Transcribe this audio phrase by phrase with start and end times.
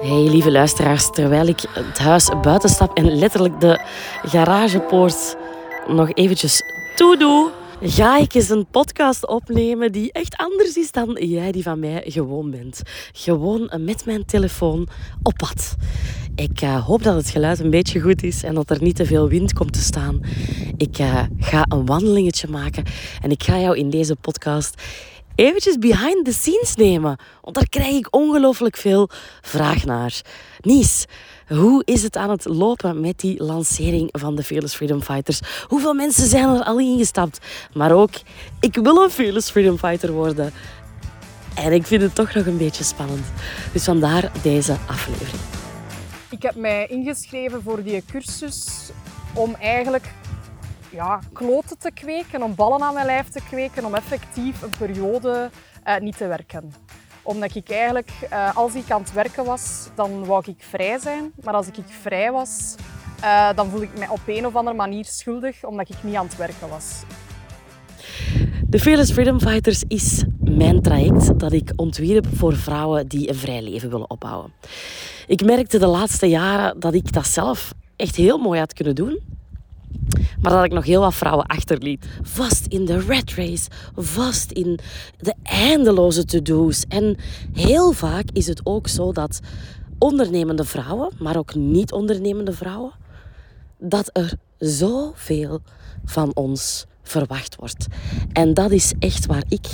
[0.00, 3.80] Hey lieve luisteraars, terwijl ik het huis buiten stap en letterlijk de
[4.22, 5.36] garagepoort
[5.86, 6.62] nog eventjes
[6.96, 7.50] toedoe,
[7.80, 12.02] ga ik eens een podcast opnemen die echt anders is dan jij die van mij
[12.06, 12.82] gewoon bent.
[13.12, 14.88] Gewoon met mijn telefoon
[15.22, 15.76] op pad.
[16.34, 19.06] Ik uh, hoop dat het geluid een beetje goed is en dat er niet te
[19.06, 20.20] veel wind komt te staan.
[20.76, 22.84] Ik uh, ga een wandelingetje maken
[23.22, 24.82] en ik ga jou in deze podcast
[25.34, 27.18] eventjes behind the scenes nemen.
[27.42, 29.08] Want daar krijg ik ongelooflijk veel
[29.40, 30.20] vraag naar.
[30.60, 31.04] Nies,
[31.48, 35.40] hoe is het aan het lopen met die lancering van de Fearless Freedom Fighters?
[35.66, 37.38] Hoeveel mensen zijn er al ingestapt?
[37.72, 38.10] Maar ook,
[38.60, 40.52] ik wil een Fearless Freedom Fighter worden.
[41.54, 43.26] En ik vind het toch nog een beetje spannend.
[43.72, 45.42] Dus vandaar deze aflevering.
[46.30, 48.66] Ik heb mij ingeschreven voor die cursus
[49.34, 50.04] om eigenlijk
[50.94, 55.50] ja, kloten te kweken, om ballen aan mijn lijf te kweken, om effectief een periode
[55.86, 56.72] uh, niet te werken.
[57.22, 61.32] Omdat ik eigenlijk, uh, als ik aan het werken was, dan wou ik vrij zijn.
[61.42, 62.74] Maar als ik vrij was,
[63.20, 66.26] uh, dan voel ik mij op een of andere manier schuldig, omdat ik niet aan
[66.26, 67.02] het werken was.
[68.66, 73.62] De Fearless Freedom Fighters is mijn traject dat ik ontwierp voor vrouwen die een vrij
[73.62, 74.52] leven willen opbouwen.
[75.26, 79.20] Ik merkte de laatste jaren dat ik dat zelf echt heel mooi had kunnen doen.
[80.40, 82.06] Maar dat ik nog heel wat vrouwen achterliet.
[82.22, 84.78] Vast in de red race, vast in
[85.18, 86.84] de eindeloze to-do's.
[86.88, 87.16] En
[87.52, 89.40] heel vaak is het ook zo dat
[89.98, 92.92] ondernemende vrouwen, maar ook niet ondernemende vrouwen,
[93.78, 95.60] dat er zoveel
[96.04, 97.86] van ons verwacht wordt.
[98.32, 99.66] En dat is echt waar ik,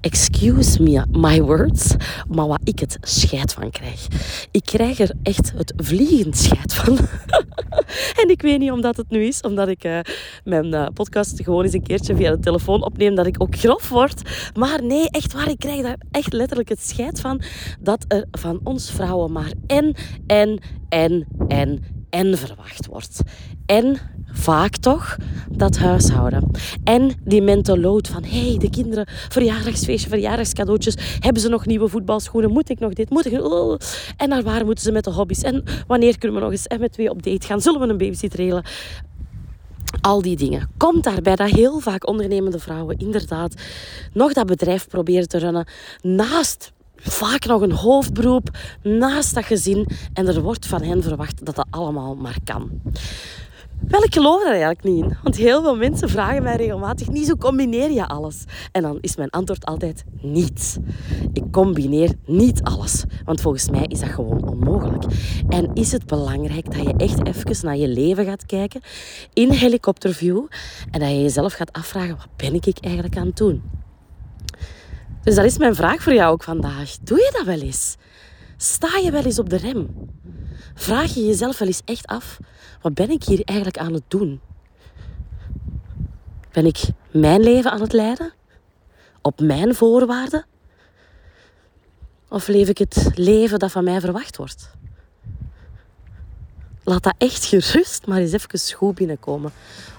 [0.00, 1.94] excuse me my words,
[2.28, 4.06] maar wat ik het scheid van krijg.
[4.50, 6.98] Ik krijg er echt het vliegend scheid van.
[8.22, 9.98] en ik weet niet omdat het nu is, omdat ik uh,
[10.44, 13.88] mijn uh, podcast gewoon eens een keertje via de telefoon opneem, dat ik ook grof
[13.88, 14.50] word.
[14.54, 17.42] Maar nee, echt waar, ik krijg daar echt letterlijk het scheid van
[17.80, 19.94] dat er van ons vrouwen maar en,
[20.26, 23.20] en, en, en, en verwacht wordt.
[23.66, 25.16] En vaak toch
[25.50, 26.50] dat huishouden.
[26.84, 31.88] En die mental load van hé, hey, de kinderen, verjaardagsfeestje, verjaardagscadeautjes, hebben ze nog nieuwe
[31.88, 32.50] voetbalschoenen?
[32.50, 33.10] Moet ik nog dit?
[33.10, 33.40] Moet ik...
[33.40, 33.78] Oh.
[34.16, 35.42] En naar waar moeten ze met de hobby's?
[35.42, 37.60] En wanneer kunnen we nog eens en met twee op date gaan?
[37.60, 38.64] Zullen we een babysitter regelen?
[40.00, 40.70] Al die dingen.
[40.76, 43.54] Komt daarbij dat heel vaak ondernemende vrouwen inderdaad
[44.12, 45.66] nog dat bedrijf proberen te runnen
[46.02, 48.48] naast vaak nog een hoofdberoep
[48.82, 52.70] naast dat gezin en er wordt van hen verwacht dat dat allemaal maar kan.
[53.86, 55.16] Wel, ik geloof er eigenlijk niet in.
[55.22, 58.44] Want heel veel mensen vragen mij regelmatig, niet zo combineer je alles?
[58.72, 60.78] En dan is mijn antwoord altijd niet.
[61.32, 63.04] Ik combineer niet alles.
[63.24, 65.04] Want volgens mij is dat gewoon onmogelijk.
[65.48, 68.80] En is het belangrijk dat je echt even naar je leven gaat kijken
[69.32, 70.46] in helikopterview
[70.90, 73.62] en dat je jezelf gaat afvragen, wat ben ik eigenlijk aan het doen?
[75.28, 76.96] Dus dat is mijn vraag voor jou ook vandaag.
[77.02, 77.96] Doe je dat wel eens?
[78.56, 80.10] Sta je wel eens op de rem?
[80.74, 82.38] Vraag je jezelf wel eens echt af,
[82.82, 84.40] wat ben ik hier eigenlijk aan het doen?
[86.52, 86.78] Ben ik
[87.10, 88.32] mijn leven aan het leiden?
[89.22, 90.46] Op mijn voorwaarden?
[92.28, 94.70] Of leef ik het leven dat van mij verwacht wordt?
[96.84, 99.52] Laat dat echt gerust maar eens even goed binnenkomen.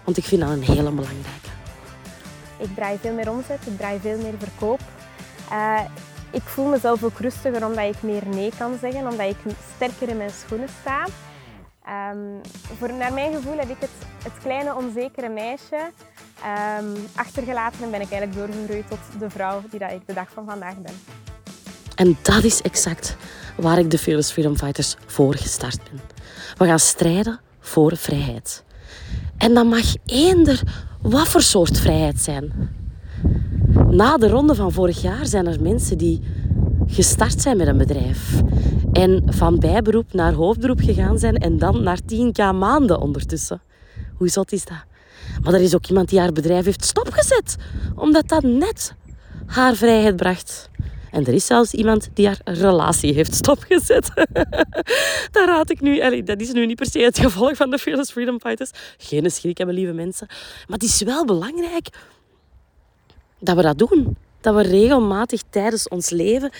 [0.04, 1.50] Want ik vind dat een hele belangrijke.
[2.58, 4.80] Ik draai veel meer omzet, ik draai veel meer verkoop.
[5.52, 5.80] Uh,
[6.32, 10.18] ik voel mezelf ook rustiger omdat ik meer nee kan zeggen, omdat ik sterker in
[10.18, 11.06] mijn schoenen sta.
[12.12, 12.42] Um,
[12.78, 13.90] voor, naar mijn gevoel heb ik het,
[14.24, 15.92] het kleine onzekere meisje
[16.80, 20.28] um, achtergelaten en ben ik eigenlijk doorgegroeid tot de vrouw die dat ik de dag
[20.34, 20.94] van vandaag ben.
[21.96, 23.18] En dat is exact
[23.58, 26.02] waar ik de Fearless Freedom Fighters voor gestart ben.
[26.58, 28.64] We gaan strijden voor vrijheid.
[29.38, 30.62] En dat mag eender
[31.02, 32.78] wat voor soort vrijheid zijn.
[33.92, 36.22] Na de ronde van vorig jaar zijn er mensen die
[36.88, 38.42] gestart zijn met een bedrijf.
[38.94, 43.62] En van bijberoep naar hoofdberoep gegaan zijn en dan naar 10k maanden ondertussen.
[44.16, 44.84] Hoe zot is dat?
[45.44, 47.56] Maar er is ook iemand die haar bedrijf heeft stopgezet,
[47.96, 48.94] omdat dat net
[49.46, 50.70] haar vrijheid bracht.
[51.12, 54.12] En er is zelfs iemand die haar relatie heeft stopgezet.
[55.32, 56.24] Daar raad ik nu.
[56.24, 58.72] dat is nu niet per se het gevolg van de Fearless Freedom Fighters.
[58.98, 60.28] Geen schrik hebben, lieve mensen.
[60.30, 61.90] Maar het is wel belangrijk
[63.40, 64.18] dat we dat doen.
[64.42, 66.52] Dat we regelmatig tijdens ons leven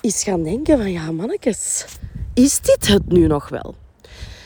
[0.00, 1.84] eens gaan denken van ja mannetjes,
[2.34, 3.74] is dit het nu nog wel?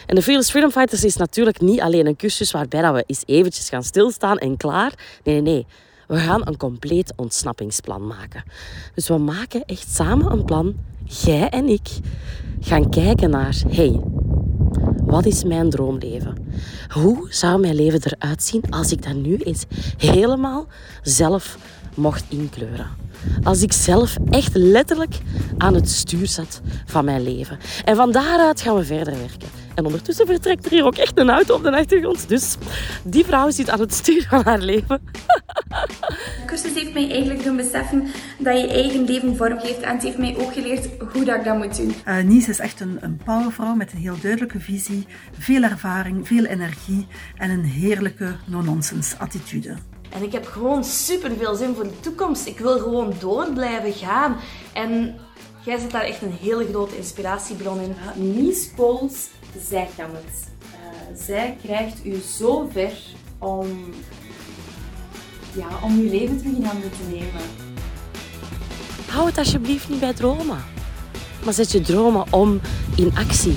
[0.07, 3.23] En de Fearless Freedom Fighters is natuurlijk niet alleen een cursus waarbij dat we eens
[3.27, 4.93] eventjes gaan stilstaan en klaar.
[5.25, 5.67] Nee, nee, nee.
[6.07, 8.43] We gaan een compleet ontsnappingsplan maken.
[8.95, 10.75] Dus we maken echt samen een plan.
[11.05, 11.89] Jij en ik
[12.61, 14.01] gaan kijken naar, hey,
[15.11, 16.37] wat is mijn droomleven?
[16.89, 19.65] Hoe zou mijn leven eruit zien als ik dat nu eens
[19.97, 20.67] helemaal
[21.03, 21.59] zelf
[21.95, 23.01] mocht inkleuren?
[23.43, 25.19] als ik zelf echt letterlijk
[25.59, 27.59] aan het stuur zat van mijn leven.
[27.85, 29.60] En van daaruit gaan we verder werken.
[29.75, 32.29] En ondertussen vertrekt er hier ook echt een auto op de achtergrond.
[32.29, 32.57] Dus
[33.03, 35.01] die vrouw zit aan het stuur van haar leven.
[35.69, 38.07] De cursus heeft mij eigenlijk doen beseffen
[38.39, 39.81] dat je eigen leven vormgeeft.
[39.81, 41.95] En het heeft mij ook geleerd hoe dat ik dat moet doen.
[42.07, 45.07] Uh, Nies is echt een, een powervrouw met een heel duidelijke visie,
[45.39, 47.07] veel ervaring, veel energie
[47.37, 49.77] en een heerlijke no-nonsense attitude.
[50.11, 52.47] En ik heb gewoon super veel zin voor de toekomst.
[52.47, 54.37] Ik wil gewoon door blijven gaan.
[54.73, 55.15] En
[55.65, 57.95] jij zit daar echt een hele grote inspiratiebron in.
[58.15, 59.29] Nies Pools,
[59.69, 60.49] zij kan het.
[60.63, 62.93] Uh, zij krijgt u zo ver
[63.39, 63.69] om,
[65.57, 67.43] ja, om uw leven terug in handen te nemen.
[69.09, 70.59] Hou het alsjeblieft niet bij dromen.
[71.45, 72.61] Maar zet je dromen om
[72.97, 73.57] in actie.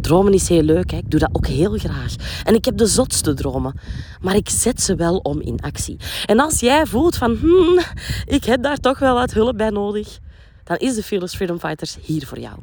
[0.00, 0.96] Dromen is heel leuk, hè?
[0.96, 2.14] ik doe dat ook heel graag.
[2.44, 3.80] En ik heb de zotste dromen,
[4.20, 5.96] maar ik zet ze wel om in actie.
[6.26, 7.80] En als jij voelt van, hmm,
[8.24, 10.18] ik heb daar toch wel wat hulp bij nodig,
[10.64, 12.58] dan is de Fearless Freedom Fighters hier voor jou.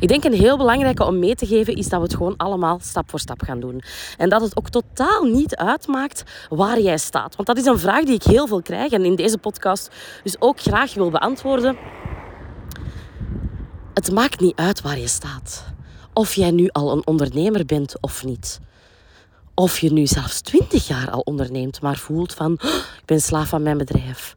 [0.00, 2.78] Ik denk een heel belangrijke om mee te geven is dat we het gewoon allemaal
[2.82, 3.82] stap voor stap gaan doen.
[4.16, 7.36] En dat het ook totaal niet uitmaakt waar jij staat.
[7.36, 9.90] Want dat is een vraag die ik heel veel krijg en in deze podcast
[10.22, 11.76] dus ook graag wil beantwoorden.
[13.94, 15.64] Het maakt niet uit waar je staat.
[16.12, 18.60] Of jij nu al een ondernemer bent of niet.
[19.54, 23.48] Of je nu zelfs twintig jaar al onderneemt, maar voelt van oh, ik ben slaaf
[23.48, 24.36] van mijn bedrijf.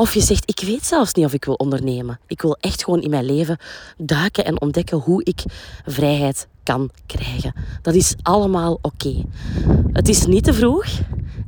[0.00, 2.20] Of je zegt, ik weet zelfs niet of ik wil ondernemen.
[2.26, 3.58] Ik wil echt gewoon in mijn leven
[3.96, 5.42] duiken en ontdekken hoe ik
[5.86, 7.54] vrijheid kan krijgen.
[7.82, 9.24] Dat is allemaal oké.
[9.92, 10.84] Het is niet te vroeg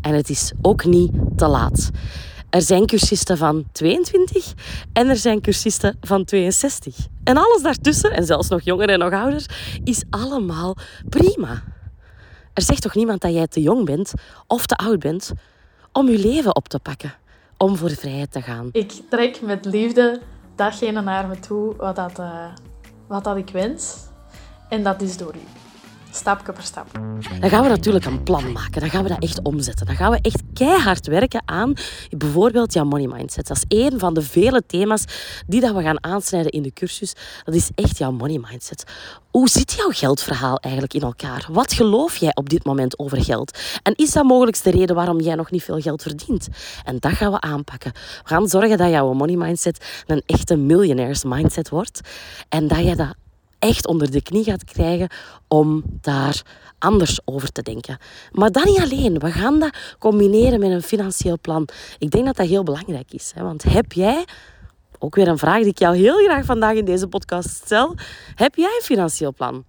[0.01, 1.91] en het is ook niet te laat.
[2.51, 4.53] Er zijn cursisten van 22
[4.93, 6.97] en er zijn cursisten van 62.
[7.25, 9.47] En alles daartussen, en zelfs nog jonger en nog ouder,
[9.85, 10.77] is allemaal
[11.09, 11.63] prima.
[12.53, 14.13] Er zegt toch niemand dat jij te jong bent
[14.47, 15.33] of te oud bent
[15.93, 17.15] om je leven op te pakken,
[17.63, 18.69] om voor vrijheid te gaan.
[18.73, 20.21] Ik trek met liefde
[20.55, 22.45] datgene naar me toe wat, dat, uh,
[23.07, 23.97] wat dat ik wens.
[24.69, 25.62] En dat is door u
[26.15, 26.87] stapje per stap.
[27.41, 28.81] Dan gaan we natuurlijk een plan maken.
[28.81, 29.87] Dan gaan we dat echt omzetten.
[29.87, 31.75] Dan gaan we echt keihard werken aan
[32.11, 33.47] bijvoorbeeld jouw money mindset.
[33.47, 35.05] Dat is één van de vele thema's
[35.47, 37.15] die dat we gaan aansnijden in de cursus.
[37.45, 38.85] Dat is echt jouw money mindset.
[39.31, 41.49] Hoe zit jouw geldverhaal eigenlijk in elkaar?
[41.51, 43.59] Wat geloof jij op dit moment over geld?
[43.83, 46.49] En is dat mogelijk de reden waarom jij nog niet veel geld verdient?
[46.85, 47.93] En dat gaan we aanpakken.
[47.93, 52.01] We gaan zorgen dat jouw money mindset een echte millionaires mindset wordt.
[52.49, 53.15] En dat je dat
[53.63, 55.09] echt onder de knie gaat krijgen
[55.49, 56.43] om daar
[56.79, 57.99] anders over te denken.
[58.33, 59.19] Maar dan niet alleen.
[59.19, 61.69] We gaan dat combineren met een financieel plan.
[61.99, 63.33] Ik denk dat dat heel belangrijk is.
[63.35, 63.43] Hè?
[63.43, 64.25] Want heb jij,
[64.99, 67.95] ook weer een vraag die ik jou heel graag vandaag in deze podcast stel,
[68.35, 69.65] heb jij een financieel plan?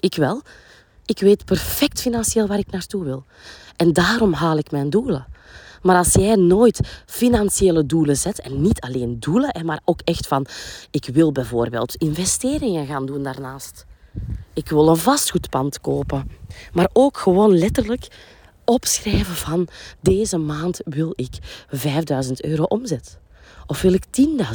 [0.00, 0.42] Ik wel.
[1.04, 3.24] Ik weet perfect financieel waar ik naartoe wil.
[3.76, 5.26] En daarom haal ik mijn doelen.
[5.88, 10.46] Maar als jij nooit financiële doelen zet, en niet alleen doelen, maar ook echt van,
[10.90, 13.86] ik wil bijvoorbeeld investeringen gaan doen daarnaast.
[14.52, 16.30] Ik wil een vastgoedpand kopen.
[16.72, 18.08] Maar ook gewoon letterlijk
[18.64, 19.68] opschrijven van,
[20.00, 23.18] deze maand wil ik 5000 euro omzet.
[23.68, 24.04] Of wil ik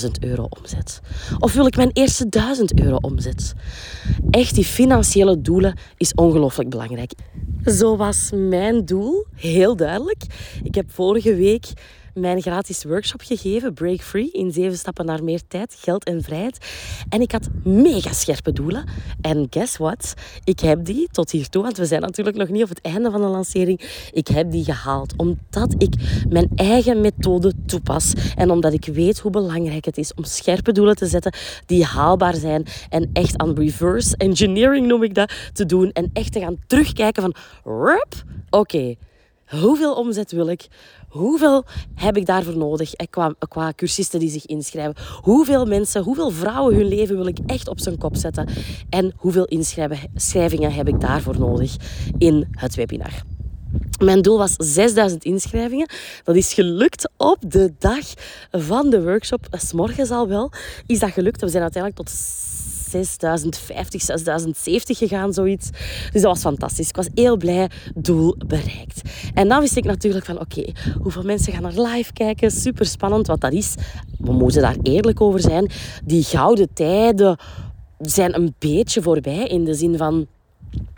[0.04, 1.02] 10.000 euro omzet?
[1.40, 3.54] Of wil ik mijn eerste 1000 euro omzet?
[4.30, 7.12] Echt, die financiële doelen is ongelooflijk belangrijk.
[7.66, 10.24] Zo was mijn doel heel duidelijk.
[10.64, 11.66] Ik heb vorige week
[12.14, 16.58] mijn gratis workshop gegeven, Break Free, in zeven stappen naar meer tijd, geld en vrijheid.
[17.10, 18.86] En ik had mega scherpe doelen.
[19.22, 20.14] En guess what?
[20.44, 23.22] Ik heb die tot hiertoe, want we zijn natuurlijk nog niet op het einde van
[23.22, 25.14] de lancering, ik heb die gehaald.
[25.18, 28.14] Omdat ik mijn eigen methode toepas.
[28.36, 31.34] En omdat ik weet hoe belangrijk het is om scherpe doelen te zetten
[31.66, 32.66] die haalbaar zijn.
[32.90, 35.92] En echt aan reverse engineering noem ik dat, te doen.
[35.92, 37.36] En echt te gaan terugkijken van,
[38.50, 38.96] oké,
[39.48, 40.68] hoeveel omzet wil ik?
[41.14, 41.66] Hoeveel
[41.96, 44.96] heb ik daarvoor nodig eh, qua, qua cursisten die zich inschrijven?
[45.22, 48.48] Hoeveel mensen, hoeveel vrouwen hun leven wil ik echt op zijn kop zetten?
[48.90, 51.76] En hoeveel inschrijvingen heb ik daarvoor nodig
[52.18, 53.24] in het webinar?
[54.04, 55.90] Mijn doel was 6000 inschrijvingen.
[56.24, 58.14] Dat is gelukt op de dag
[58.52, 59.48] van de workshop.
[59.52, 60.52] S morgens al wel
[60.86, 61.42] is dat gelukt.
[61.42, 62.18] We zijn uiteindelijk tot
[63.02, 65.70] 6050, 6070 gegaan, zoiets.
[66.12, 66.90] Dus dat was fantastisch.
[66.90, 69.02] Ik was heel blij, doel bereikt.
[69.34, 70.64] En dan wist ik natuurlijk van, oké,
[71.02, 72.52] hoeveel mensen gaan naar live kijken?
[72.52, 73.76] Super spannend, wat dat is.
[74.18, 75.72] We moeten daar eerlijk over zijn.
[76.06, 77.38] Die gouden tijden
[78.00, 80.28] zijn een beetje voorbij in de zin van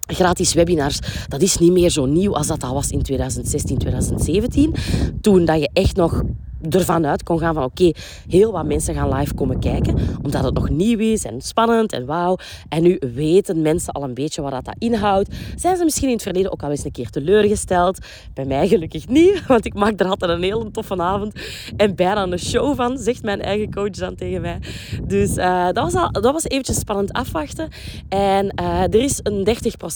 [0.06, 4.74] gratis webinars, dat is niet meer zo nieuw als dat, dat was in 2016, 2017.
[5.22, 6.24] Toen dat je echt nog
[6.69, 7.91] ervan uit kon gaan van oké,
[8.27, 12.05] heel wat mensen gaan live komen kijken, omdat het nog nieuw is en spannend en
[12.05, 12.38] wauw.
[12.69, 15.36] En nu weten mensen al een beetje wat dat inhoudt.
[15.55, 17.98] Zijn ze misschien in het verleden ook al eens een keer teleurgesteld?
[18.34, 21.34] Bij mij gelukkig niet, want ik maak er altijd een hele toffe avond
[21.77, 24.60] en bijna een show van, zegt mijn eigen coach dan tegen mij.
[25.03, 27.69] Dus uh, dat, was al, dat was eventjes spannend afwachten.
[28.10, 29.48] En uh, er is een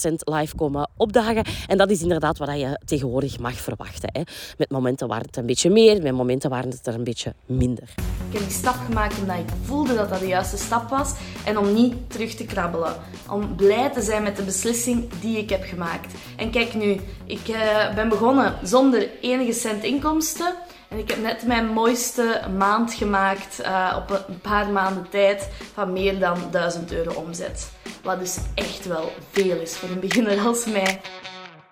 [0.09, 1.43] 30% live komen opdagen.
[1.67, 4.09] En dat is inderdaad wat je tegenwoordig mag verwachten.
[4.11, 4.21] Hè.
[4.57, 7.89] Met momenten waar het een beetje meer, met momenten waar het er een beetje minder.
[8.29, 11.13] Ik heb die stap gemaakt omdat ik voelde dat dat de juiste stap was.
[11.45, 12.95] En om niet terug te krabbelen.
[13.29, 16.13] Om blij te zijn met de beslissing die ik heb gemaakt.
[16.37, 20.53] En kijk nu, ik uh, ben begonnen zonder enige cent inkomsten.
[20.89, 25.93] En ik heb net mijn mooiste maand gemaakt uh, op een paar maanden tijd van
[25.93, 27.71] meer dan 1000 euro omzet.
[28.03, 31.01] Wat dus echt wel veel is voor een beginner als mij.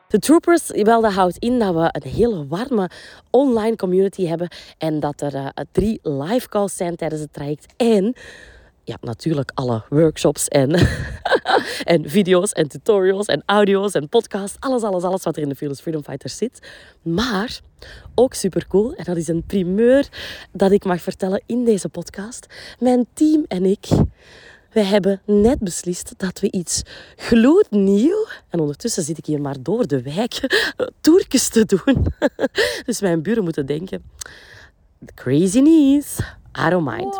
[0.07, 2.89] De Troopers, wel, dat houdt in dat we een hele warme
[3.29, 4.47] online community hebben
[4.77, 7.73] en dat er uh, drie live calls zijn tijdens het traject.
[7.77, 8.15] En
[8.83, 10.71] ja, natuurlijk alle workshops en,
[11.93, 14.57] en video's en tutorials en audio's en podcasts.
[14.59, 16.67] Alles, alles, alles wat er in de Fearless Freedom Fighters zit.
[17.01, 17.59] Maar
[18.15, 20.09] ook super cool, en dat is een primeur
[20.51, 22.45] dat ik mag vertellen in deze podcast.
[22.79, 23.87] Mijn team en ik,
[24.77, 26.81] wij hebben net beslist dat we iets
[27.15, 30.63] gloednieuw, en ondertussen zit ik hier maar door de wijk,
[31.01, 32.05] toertjes te doen.
[32.85, 34.03] dus mijn buren moeten denken,
[35.15, 36.19] crazy knees,
[36.65, 37.15] I don't mind.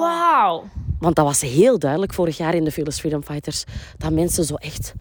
[0.00, 0.64] Wauw.
[0.98, 3.64] Want dat was heel duidelijk vorig jaar in de Fearless Freedom Fighters.
[3.98, 4.92] Dat mensen zo echt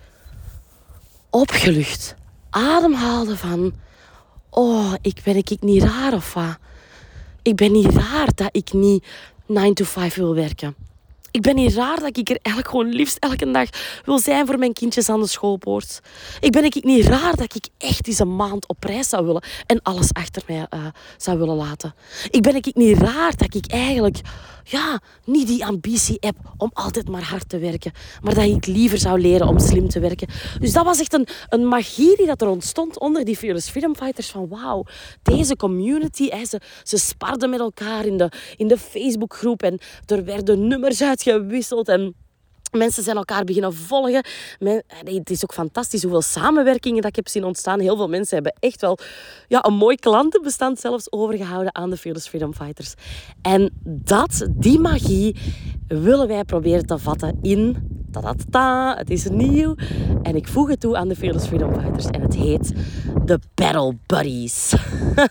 [1.30, 2.16] opgelucht
[2.50, 3.74] ademhaalden van...
[4.50, 6.58] Oh, ik ben ik niet raar of wat?
[7.42, 9.06] Ik ben niet raar dat ik niet
[9.46, 10.83] 9 to 5 wil werken.
[11.34, 13.70] Ik ben niet raar dat ik er eigenlijk gewoon liefst elke dag
[14.06, 16.00] wil zijn voor mijn kindjes aan de schoolpoort.
[16.40, 19.44] Ik ben ik niet raar dat ik echt eens een maand op reis zou willen
[19.66, 20.86] en alles achter mij uh,
[21.18, 21.96] zou willen laten.
[22.30, 24.22] Ik ben ik niet raar dat ik eigenlijk
[24.63, 27.92] ja, niet die ambitie heb om altijd maar hard te werken.
[28.22, 30.28] Maar dat ik liever zou leren om slim te werken.
[30.60, 33.96] Dus dat was echt een, een magie die dat er ontstond onder die Fearless Freedom
[33.96, 34.30] Fighters.
[34.30, 34.86] Van wauw,
[35.24, 39.63] deze community, ze, ze sparden met elkaar in de, in de Facebookgroep.
[39.63, 42.15] En er werden nummers uitgewisseld en...
[42.72, 44.25] Mensen zijn elkaar beginnen volgen.
[45.03, 47.80] Het is ook fantastisch hoeveel samenwerkingen dat ik heb zien ontstaan.
[47.80, 48.98] Heel veel mensen hebben echt wel
[49.48, 52.94] ja, een mooi klantenbestand zelfs overgehouden aan de Fearless Freedom Fighters.
[53.42, 55.36] En dat, die magie,
[55.88, 57.92] willen wij proberen te vatten in...
[58.13, 59.75] Ta-da-ta, het is nieuw.
[60.22, 62.05] En ik voeg het toe aan de Fearless Freedom Fighters.
[62.05, 62.74] En het heet
[63.25, 64.74] de Battle Buddies.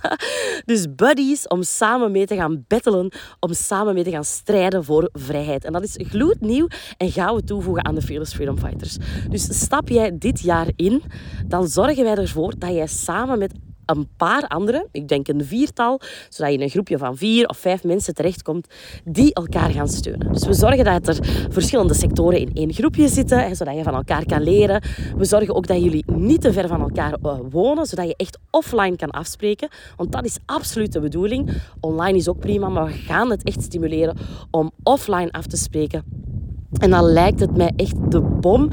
[0.64, 3.12] dus buddies om samen mee te gaan battelen.
[3.40, 5.64] Om samen mee te gaan strijden voor vrijheid.
[5.64, 8.96] En dat is gloednieuw en gaan we toevoegen aan de Fearless Freedom Fighters.
[9.28, 11.02] Dus stap jij dit jaar in,
[11.46, 13.52] dan zorgen wij ervoor dat jij samen met
[13.86, 17.56] een paar anderen, ik denk een viertal, zodat je in een groepje van vier of
[17.56, 18.66] vijf mensen terechtkomt
[19.04, 20.32] die elkaar gaan steunen.
[20.32, 21.18] Dus we zorgen dat er
[21.50, 24.82] verschillende sectoren in één groepje zitten, zodat je van elkaar kan leren.
[25.16, 28.38] We zorgen ook dat jullie niet te ver van elkaar eh, wonen, zodat je echt
[28.50, 29.68] offline kan afspreken.
[29.96, 31.50] Want dat is absoluut de bedoeling.
[31.80, 34.16] Online is ook prima, maar we gaan het echt stimuleren
[34.50, 36.30] om offline af te spreken
[36.78, 38.70] en dan lijkt het mij echt de bom.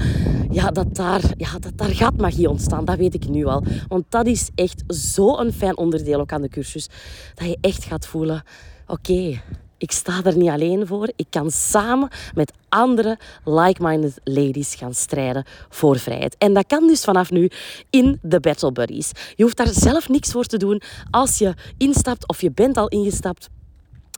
[0.50, 2.86] Ja, dat daar, ja, dat daar gaat magie ontstaan.
[2.86, 3.64] Dat weet ik nu al.
[3.88, 6.90] Want dat is echt zo'n fijn onderdeel ook aan de cursus.
[7.36, 8.44] Dat je echt gaat voelen...
[8.88, 9.42] Oké,
[9.78, 11.12] ik sta er niet alleen voor.
[11.16, 16.36] Ik kan samen met andere like-minded ladies gaan strijden voor vrijheid.
[16.38, 17.52] En dat kan dus vanaf nu
[17.90, 19.12] in de Battle Buddies.
[19.36, 20.82] Je hoeft daar zelf niks voor te doen.
[21.12, 23.50] Als je instapt of je bent al ingestapt,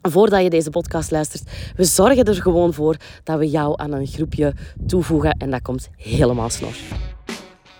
[0.01, 1.43] voordat je deze podcast luistert,
[1.75, 4.53] we zorgen er gewoon voor dat we jou aan een groepje
[4.87, 6.73] toevoegen en dat komt helemaal snor.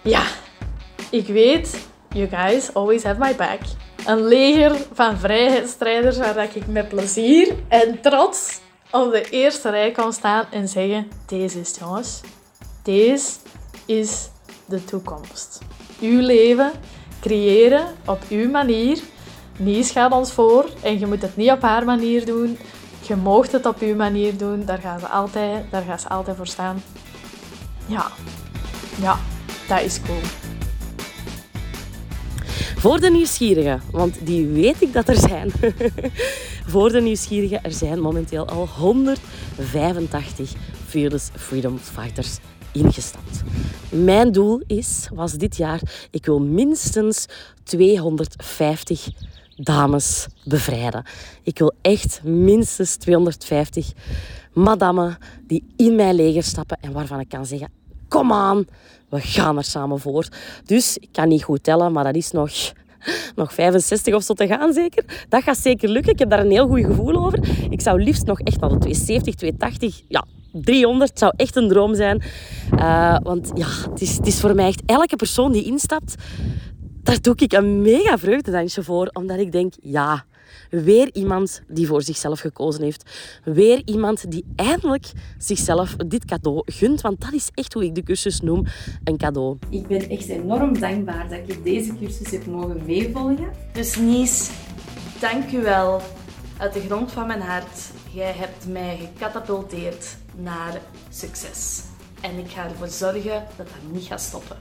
[0.02, 0.24] Ja,
[1.10, 3.60] ik weet, you guys always have my back.
[4.06, 8.60] Een leger van vrijheidsstrijders waar ik met plezier en trots
[8.92, 12.22] op de eerste rij kan staan en zeggen, deze is jongens,
[12.84, 13.32] deze
[13.86, 14.30] is
[14.66, 15.60] de toekomst.
[16.02, 16.72] Uw leven
[17.22, 19.00] creëren op uw manier
[19.64, 22.58] Nies gaat ons voor en je moet het niet op haar manier doen.
[23.08, 24.66] Je moogt het op uw manier doen.
[24.66, 26.84] Daar gaan ze altijd, daar gaan ze altijd voor staan.
[27.86, 28.12] Ja,
[29.02, 29.20] ja,
[29.68, 30.20] dat is cool.
[32.76, 35.52] Voor de nieuwsgierigen, want die weet ik dat er zijn.
[36.74, 40.52] Voor de nieuwsgierigen, er zijn momenteel al 185
[40.88, 42.38] Fearless Freedom Fighters
[42.74, 43.42] ingestapt.
[43.90, 47.26] Mijn doel is, was dit jaar, ik wil minstens
[47.64, 49.08] 250
[49.64, 51.04] dames bevrijden.
[51.44, 53.92] Ik wil echt minstens 250
[54.54, 57.70] madammen die in mijn leger stappen en waarvan ik kan zeggen,
[58.08, 58.66] kom aan,
[59.10, 60.28] we gaan er samen voor.
[60.66, 62.52] Dus ik kan niet goed tellen, maar dat is nog
[63.36, 65.26] nog 65 of zo te gaan zeker.
[65.30, 66.14] Dat gaat zeker lukken.
[66.14, 67.40] Ik heb daar een heel goed gevoel over.
[67.70, 71.96] Ik zou liefst nog echt naar de 270, 280, ja, 300 zou echt een droom
[71.96, 72.22] zijn.
[72.74, 76.16] Uh, want ja, het is, het is voor mij echt elke persoon die instapt,
[77.04, 79.10] daar doe ik een mega vreugdedansje voor.
[79.14, 80.26] Omdat ik denk, ja,
[80.70, 83.10] weer iemand die voor zichzelf gekozen heeft.
[83.44, 87.02] Weer iemand die eindelijk zichzelf dit cadeau gunt.
[87.02, 88.66] Want dat is echt hoe ik de cursus noem,
[89.04, 89.58] een cadeau.
[89.70, 93.52] Ik ben echt enorm dankbaar dat ik deze cursus heb mogen meevolgen.
[93.74, 94.50] Dus Nies,
[95.20, 96.02] dank u wel.
[96.58, 97.90] Uit de grond van mijn hart.
[98.14, 101.82] Jij hebt mij gecatapulteerd naar succes.
[102.22, 104.58] En ik ga ervoor zorgen dat dat niet gaat stoppen.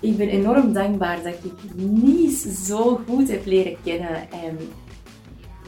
[0.00, 4.58] Ik ben enorm dankbaar dat ik Nies zo goed heb leren kennen en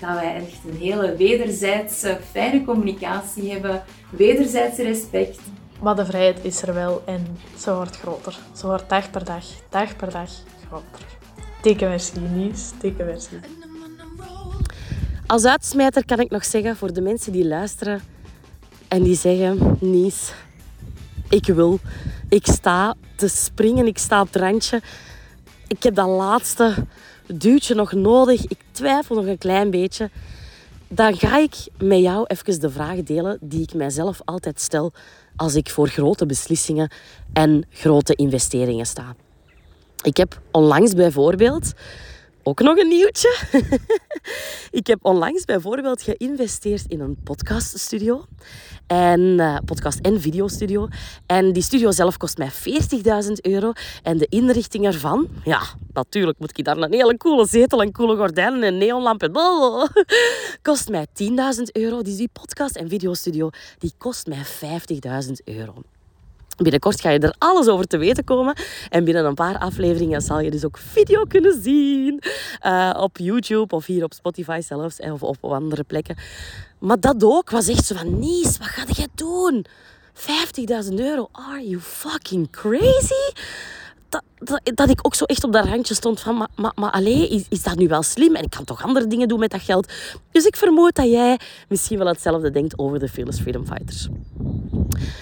[0.01, 5.41] dat wij echt een hele wederzijdse fijne communicatie hebben, wederzijdse respect.
[5.81, 7.27] Maar de vrijheid is er wel en
[7.59, 8.39] ze wordt groter.
[8.57, 10.31] Ze wordt dag per dag, dag per dag
[10.67, 11.07] groter.
[11.63, 12.73] Dikke merci, Nies.
[12.81, 13.41] Dikke merci.
[15.27, 18.01] Als uitsmijter kan ik nog zeggen voor de mensen die luisteren
[18.89, 20.33] en die zeggen: Nies,
[21.29, 21.79] ik wil,
[22.29, 24.83] ik sta te springen, ik sta op het randje.
[25.67, 26.75] Ik heb dat laatste
[27.27, 28.47] duwtje nog nodig.
[28.47, 30.11] Ik twijfel nog een klein beetje.
[30.89, 34.93] Dan ga ik met jou even de vraag delen die ik mijzelf altijd stel
[35.37, 36.91] als ik voor grote beslissingen
[37.33, 39.15] en grote investeringen sta.
[40.03, 41.73] Ik heb onlangs bijvoorbeeld
[42.49, 43.37] ook nog een nieuwtje.
[44.81, 48.25] ik heb onlangs bijvoorbeeld geïnvesteerd in een podcaststudio.
[48.87, 50.88] En uh, podcast- en videostudio.
[51.26, 53.73] En die studio zelf kost mij 40.000 euro.
[54.02, 55.61] En de inrichting ervan, ja,
[55.93, 59.33] natuurlijk moet ik daar een hele coole zetel en coole gordijnen en neonlampen.
[60.62, 62.02] kost mij 10.000 euro.
[62.02, 64.45] Dus die podcast- en videostudio, die kost mij
[65.26, 65.75] 50.000 euro.
[66.62, 68.55] Binnenkort ga je er alles over te weten komen.
[68.88, 72.23] En binnen een paar afleveringen zal je dus ook video kunnen zien.
[72.67, 75.00] Uh, op YouTube of hier op Spotify zelfs.
[75.00, 76.17] Of op andere plekken.
[76.79, 78.19] Maar dat ook was echt zo van...
[78.19, 79.67] Nies, wat ga jij doen?
[80.15, 81.29] 50.000 euro?
[81.33, 83.33] Are you fucking crazy?
[84.09, 84.23] Dat,
[84.75, 86.37] dat, ik ook zo echt op dat randje stond van...
[86.37, 88.35] Maar, maar, maar allee, is, is dat nu wel slim?
[88.35, 89.93] En ik kan toch andere dingen doen met dat geld?
[90.31, 91.38] Dus ik vermoed dat jij
[91.69, 94.09] misschien wel hetzelfde denkt over de Fearless Freedom Fighters.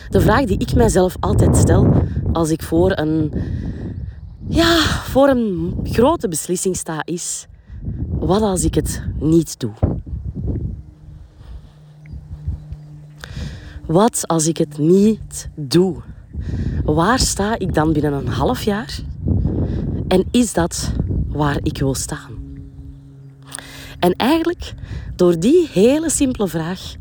[0.09, 1.95] De vraag die ik mijzelf altijd stel
[2.33, 3.33] als ik voor een,
[4.49, 7.47] ja, voor een grote beslissing sta is:
[8.19, 9.73] wat als ik het niet doe?
[13.87, 15.97] Wat als ik het niet doe?
[16.87, 18.99] Waar sta ik dan binnen een half jaar?
[20.09, 20.93] En is dat
[21.27, 22.31] waar ik wil staan?
[23.99, 24.75] En eigenlijk,
[25.17, 26.95] door die hele simpele vraag,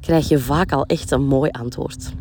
[0.00, 2.12] krijg je vaak al echt een mooi antwoord.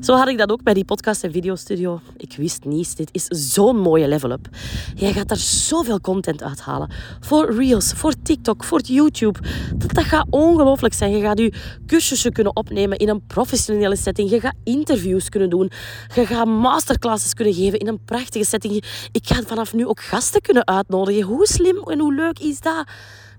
[0.00, 2.00] Zo had ik dat ook bij die podcast- en videostudio.
[2.16, 4.48] Ik wist niet, dit is zo'n mooie level-up.
[4.94, 6.90] Jij gaat daar zoveel content uithalen.
[7.20, 9.38] Voor Reels, voor TikTok, voor YouTube.
[9.74, 11.10] Dat, dat gaat ongelooflijk zijn.
[11.10, 11.52] Je gaat je
[11.86, 14.30] cursussen kunnen opnemen in een professionele setting.
[14.30, 15.70] Je gaat interviews kunnen doen.
[16.14, 18.84] Je gaat masterclasses kunnen geven in een prachtige setting.
[19.12, 21.22] Ik ga vanaf nu ook gasten kunnen uitnodigen.
[21.22, 22.86] Hoe slim en hoe leuk is dat?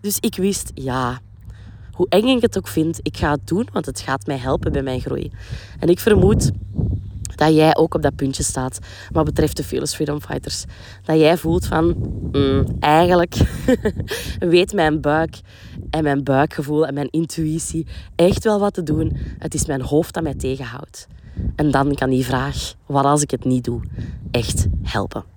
[0.02, 1.20] Dus ik wist, ja,
[1.98, 4.72] hoe eng ik het ook vind, ik ga het doen, want het gaat mij helpen
[4.72, 5.32] bij mijn groei.
[5.80, 6.52] En ik vermoed
[7.36, 8.80] dat jij ook op dat puntje staat
[9.12, 10.64] wat betreft de Fearless Freedom Fighters.
[11.04, 11.96] Dat jij voelt van,
[12.32, 13.36] mm, eigenlijk
[14.40, 15.40] weet mijn buik
[15.90, 19.18] en mijn buikgevoel en mijn intuïtie echt wel wat te doen.
[19.38, 21.08] Het is mijn hoofd dat mij tegenhoudt.
[21.56, 23.82] En dan kan die vraag, wat als ik het niet doe,
[24.32, 25.37] echt helpen.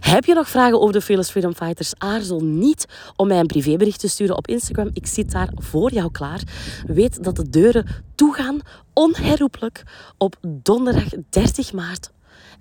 [0.00, 1.92] Heb je nog vragen over de Fearless Freedom Fighters?
[1.98, 2.86] Aarzel niet
[3.16, 4.90] om mij een privébericht te sturen op Instagram.
[4.92, 6.42] Ik zit daar voor jou klaar.
[6.86, 8.60] Weet dat de deuren toegaan
[8.92, 9.82] onherroepelijk
[10.18, 12.10] op donderdag 30 maart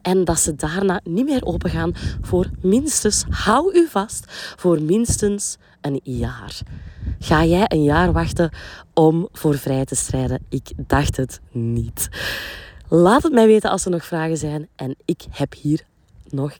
[0.01, 4.23] en dat ze daarna niet meer open gaan voor minstens, hou u vast,
[4.55, 6.59] voor minstens een jaar.
[7.19, 8.51] Ga jij een jaar wachten
[8.93, 10.45] om voor vrij te strijden?
[10.49, 12.09] Ik dacht het niet.
[12.87, 14.67] Laat het mij weten als er nog vragen zijn.
[14.75, 15.83] En ik heb hier
[16.29, 16.57] nog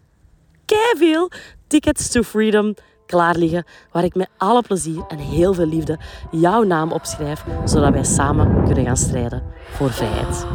[0.98, 1.30] veel
[1.68, 2.74] tickets to freedom
[3.06, 6.00] klaar liggen, waar ik met alle plezier en heel veel liefde
[6.32, 10.46] jouw naam opschrijf, zodat wij samen kunnen gaan strijden voor vrijheid.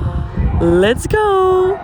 [0.61, 1.77] Let's go!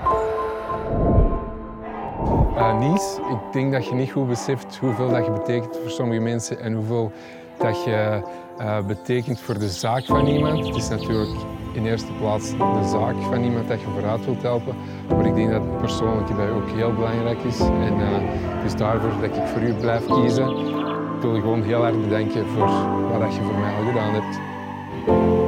[2.56, 2.94] Uh,
[3.30, 6.72] ik denk dat je niet goed beseft hoeveel dat je betekent voor sommige mensen en
[6.72, 7.12] hoeveel
[7.58, 8.22] dat je
[8.60, 10.66] uh, betekent voor de zaak van iemand.
[10.66, 11.30] Het is natuurlijk
[11.72, 14.74] in eerste plaats de zaak van iemand dat je vooruit wilt helpen.
[15.08, 17.60] Maar ik denk dat het persoonlijke dat ook heel belangrijk is.
[17.60, 20.48] En uh, dus daarvoor dat ik voor u blijf kiezen.
[21.16, 22.68] Ik wil je gewoon heel erg bedanken voor
[23.18, 25.39] wat je voor mij al gedaan hebt.